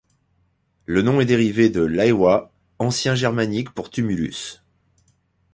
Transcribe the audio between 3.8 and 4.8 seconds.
tumulus.